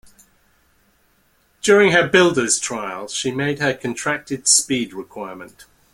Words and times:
During 1.61 1.91
her 1.91 2.07
builder's 2.09 2.57
trials 2.59 3.13
she 3.13 3.29
made 3.29 3.59
her 3.59 3.75
contracted 3.75 4.47
speed 4.47 4.93
requirement. 4.95 5.65